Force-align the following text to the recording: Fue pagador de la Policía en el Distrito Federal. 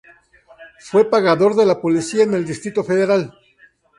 Fue 0.79 1.07
pagador 1.07 1.55
de 1.55 1.63
la 1.63 1.79
Policía 1.79 2.23
en 2.23 2.33
el 2.33 2.43
Distrito 2.43 2.83
Federal. 2.83 3.37